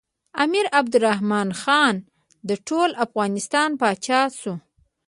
امیر 0.43 0.65
عبدالرحمن 0.79 1.49
خان 1.61 1.95
د 2.49 2.49
ټول 2.67 2.89
افغانستان 3.05 3.69
پاچا 3.81 4.21
شو. 4.39 4.53